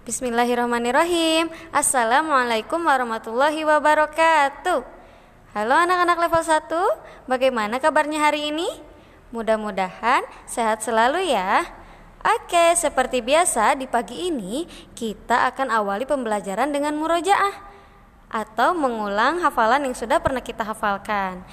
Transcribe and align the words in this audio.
Bismillahirrahmanirrahim. 0.00 1.52
Assalamualaikum 1.76 2.80
warahmatullahi 2.80 3.68
wabarakatuh. 3.68 4.80
Halo 5.52 5.74
anak-anak 5.76 6.16
level 6.24 6.40
1 6.40 7.28
Bagaimana 7.28 7.76
kabarnya 7.76 8.16
hari 8.16 8.48
ini? 8.48 8.64
Mudah-mudahan 9.28 10.24
sehat 10.48 10.80
selalu 10.80 11.28
ya. 11.28 11.68
Oke, 12.16 12.72
seperti 12.80 13.20
biasa 13.20 13.76
di 13.76 13.84
pagi 13.84 14.32
ini 14.32 14.64
Kita 14.96 15.44
akan 15.52 15.68
awali 15.68 16.08
pembelajaran 16.08 16.72
dengan 16.72 16.96
murojaah 16.96 17.60
Atau 18.32 18.72
mengulang 18.72 19.44
hafalan 19.44 19.84
yang 19.84 19.92
sudah 19.92 20.16
pernah 20.24 20.40
kita 20.40 20.64
hafalkan. 20.64 21.44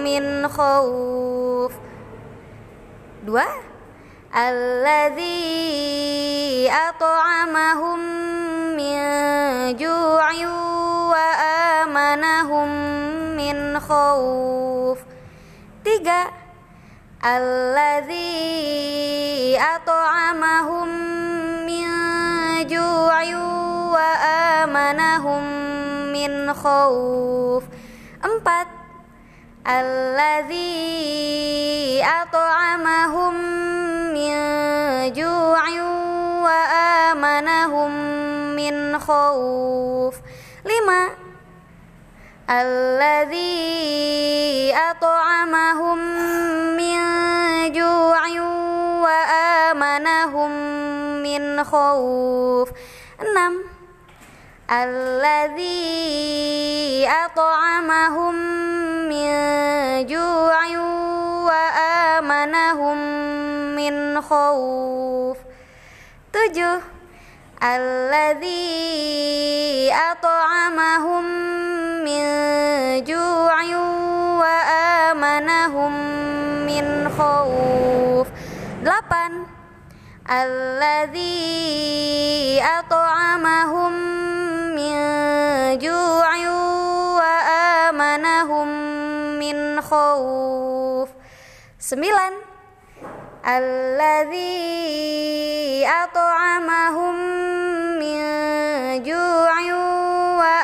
min 0.03 0.44
khawf 0.52 1.31
dua? 3.22 3.45
Alladzi 4.31 5.36
at'amahum 6.72 8.00
min 8.73 8.97
ju'in 9.77 10.50
wa 11.11 11.27
amanahum 11.86 12.69
min 13.38 13.77
khauf 13.77 15.05
tiga? 15.86 16.31
Alladzi 17.22 18.25
at'amahum 19.53 20.89
min 21.67 21.86
ju'in 22.66 23.38
wa 23.94 24.09
amanahum 24.66 25.44
min 26.09 26.49
khauf 26.55 27.69
empat? 28.25 28.81
الذي 29.67 30.81
أطعمهم 32.04 33.34
من 34.14 34.34
جوع 35.14 35.64
وآمنهم 36.42 37.92
من 38.56 39.00
خوف. 39.00 40.16
lima 40.66 41.14
الذي 42.49 43.54
أطعمهم 44.76 45.98
من 46.78 46.98
جوع 47.72 48.22
وآمنهم 49.05 50.52
من 51.23 51.64
خوف. 51.64 52.70
enam 53.22 53.70
الذي 54.70 56.27
أطعمهم 57.08 58.35
من 59.08 59.30
جوع 60.07 60.58
وآمنهم 61.47 62.98
من 63.77 64.20
خوف 64.20 65.39
tujuh 66.35 66.80
الذي 67.63 68.67
أطعمهم 69.95 71.24
من 72.05 72.24
جوع 73.05 73.57
وآمنهم 74.42 75.92
من 76.67 76.86
خوف 77.08 78.27
delapan 78.85 79.33
الذي 80.30 81.47
أطعمهم 82.63 84.10
khawf. 89.92 91.12
Sembilan. 91.76 92.32
Alladhi 93.44 94.64
at'amahum 95.84 97.16
min 98.00 98.24
ju'in 99.04 99.76
wa 100.40 100.56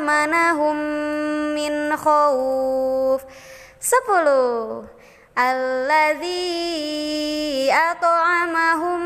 amanahum 0.00 0.76
min 1.52 1.92
khawf. 1.92 3.20
Sepuluh. 3.76 4.88
Alladhi 5.36 6.48
at'amahum 7.68 9.00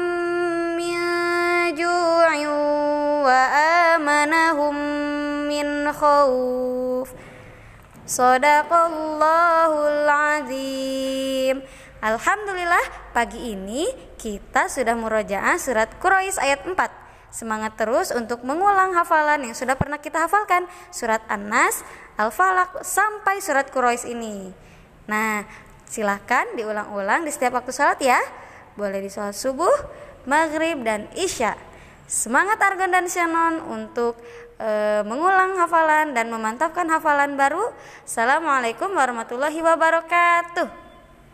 min 0.79 1.03
ju'in 1.75 2.47
wa 3.27 3.43
amanahum 3.99 4.77
min 5.51 5.91
khawf. 5.91 7.11
Sodakallahul 8.04 10.04
azim. 10.04 11.65
Alhamdulillah 12.04 13.16
pagi 13.16 13.56
ini 13.56 13.88
kita 14.20 14.69
sudah 14.69 14.92
murojaah 14.92 15.56
surat 15.56 15.88
Quraisy 15.97 16.37
ayat 16.37 16.69
4 16.69 16.76
Semangat 17.32 17.81
terus 17.81 18.12
untuk 18.12 18.44
mengulang 18.44 18.93
hafalan 18.93 19.48
yang 19.48 19.56
sudah 19.56 19.81
pernah 19.81 19.97
kita 19.97 20.28
hafalkan 20.28 20.69
Surat 20.93 21.25
An-Nas, 21.32 21.81
Al-Falaq 22.20 22.84
sampai 22.84 23.41
surat 23.41 23.72
Quraisy 23.72 24.12
ini. 24.12 24.53
Nah 25.09 25.48
silahkan 25.88 26.44
diulang-ulang 26.60 27.25
di 27.25 27.32
setiap 27.32 27.56
waktu 27.56 27.72
sholat 27.72 28.04
ya. 28.04 28.20
Boleh 28.76 29.00
di 29.00 29.09
sholat 29.09 29.32
subuh, 29.32 29.72
maghrib, 30.28 30.84
dan 30.84 31.09
isya' 31.16 31.74
Semangat 32.04 32.60
Argon 32.60 32.92
dan 32.92 33.09
Shannon 33.09 33.65
untuk 33.65 34.20
e, 34.60 35.00
mengulang 35.09 35.56
hafalan 35.56 36.12
dan 36.12 36.28
memantapkan 36.28 36.84
hafalan 36.92 37.41
baru. 37.41 37.72
Assalamualaikum 38.04 38.92
warahmatullahi 38.92 39.56
wabarakatuh 39.56 40.84